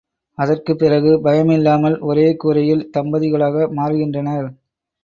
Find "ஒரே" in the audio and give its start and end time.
2.01-2.35